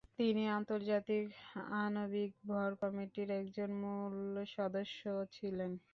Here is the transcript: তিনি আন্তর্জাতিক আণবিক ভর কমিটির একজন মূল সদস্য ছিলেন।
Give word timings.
তিনি 0.17 0.43
আন্তর্জাতিক 0.55 1.25
আণবিক 1.79 2.31
ভর 2.45 2.69
কমিটির 2.81 3.29
একজন 3.39 3.69
মূল 3.81 4.15
সদস্য 4.55 5.01
ছিলেন। 5.35 5.71